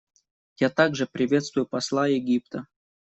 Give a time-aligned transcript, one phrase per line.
[0.57, 2.65] Я также приветствую посла Египта.